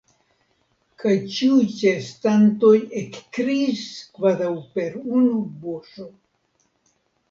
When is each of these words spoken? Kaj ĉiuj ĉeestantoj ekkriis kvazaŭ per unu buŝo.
Kaj 1.03 1.11
ĉiuj 1.33 1.67
ĉeestantoj 1.81 2.73
ekkriis 3.05 3.87
kvazaŭ 4.19 4.53
per 4.77 5.01
unu 5.05 5.49
buŝo. 5.65 6.13